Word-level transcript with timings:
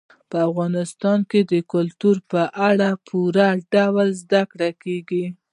په 0.29 0.37
افغانستان 0.49 1.19
کې 1.29 1.39
د 1.51 1.53
کلتور 1.73 2.15
په 2.31 2.41
اړه 2.69 2.89
په 2.95 2.99
پوره 3.07 3.47
ډول 3.73 4.07
زده 4.21 4.41
کړه 4.51 4.69
کېږي. 4.83 5.25